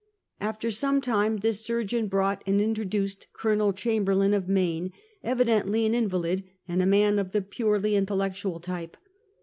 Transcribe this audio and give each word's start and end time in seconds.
After 0.39 0.71
some 0.71 0.99
time 0.99 1.37
this 1.37 1.63
surgeon 1.63 2.07
brought, 2.07 2.43
and 2.47 2.59
intro 2.59 2.83
duced 2.85 3.27
Col. 3.33 3.71
Chamberlain, 3.71 4.33
of 4.33 4.49
Maine, 4.49 4.91
evidently 5.23 5.85
an 5.85 5.93
in 5.93 6.09
valid, 6.09 6.43
and 6.67 6.81
a 6.81 6.87
man 6.87 7.19
of 7.19 7.33
the 7.33 7.41
purely 7.43 7.95
intellectual 7.95 8.59
type. 8.59 8.97